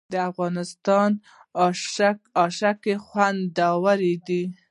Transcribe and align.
د 0.11 0.13
افغانستان 0.29 1.09
اشک 2.43 2.81
خوندور 3.07 3.99
دي 4.27 4.43